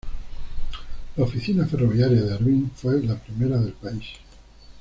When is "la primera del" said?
3.03-3.73